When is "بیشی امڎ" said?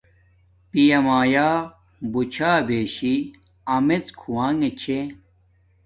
2.67-4.03